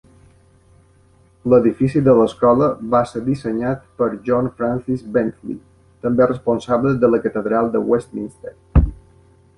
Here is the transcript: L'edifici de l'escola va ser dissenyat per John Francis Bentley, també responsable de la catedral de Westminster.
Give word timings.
L'edifici 1.51 2.01
de 2.07 2.15
l'escola 2.19 2.69
va 2.95 3.01
ser 3.11 3.21
dissenyat 3.27 3.85
per 4.01 4.09
John 4.29 4.49
Francis 4.63 5.05
Bentley, 5.19 5.61
també 6.07 6.29
responsable 6.33 6.97
de 7.05 7.15
la 7.17 7.21
catedral 7.27 7.71
de 7.77 7.87
Westminster. 7.93 8.59